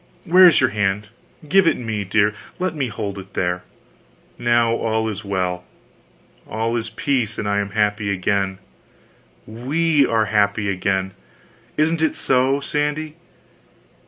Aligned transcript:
Where 0.25 0.47
is 0.47 0.59
your 0.59 0.71
hand? 0.71 1.09
give 1.47 1.67
it 1.67 1.77
me, 1.77 2.03
dear, 2.03 2.33
let 2.57 2.73
me 2.73 2.87
hold 2.87 3.19
it 3.19 3.35
there 3.35 3.61
now 4.39 4.71
all 4.73 5.07
is 5.07 5.23
well, 5.23 5.63
all 6.49 6.75
is 6.75 6.89
peace, 6.89 7.37
and 7.37 7.47
I 7.47 7.59
am 7.59 7.69
happy 7.77 8.11
again 8.11 8.57
we 9.45 10.03
are 10.07 10.25
happy 10.25 10.71
again, 10.71 11.11
isn't 11.77 12.01
it 12.01 12.15
so, 12.15 12.59
Sandy? 12.61 13.13